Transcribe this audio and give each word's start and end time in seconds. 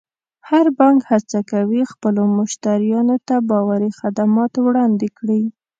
هر 0.49 0.65
بانک 0.79 0.99
هڅه 1.11 1.39
کوي 1.51 1.81
خپلو 1.91 2.21
مشتریانو 2.37 3.17
ته 3.27 3.35
باوري 3.49 3.91
خدمات 3.99 4.53
وړاندې 4.59 5.07
کړي. 5.17 5.43